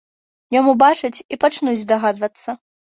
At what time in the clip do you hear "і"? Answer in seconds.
1.33-1.41